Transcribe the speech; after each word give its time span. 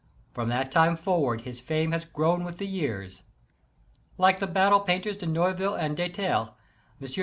From 0.33 0.49
that 0.49 0.71
time 0.71 0.95
forward 0.95 1.41
his 1.41 1.59
fame 1.59 1.91
has 1.91 2.05
grown 2.05 2.43
with 2.43 2.57
the 2.57 2.65
years. 2.65 3.21
Like 4.17 4.39
the 4.39 4.47
battle 4.47 4.79
painters 4.79 5.15
de 5.17 5.27
NeuN'ille 5.27 5.75
and 5.77 5.95
Detaille, 5.95 6.55
M. 6.99 7.07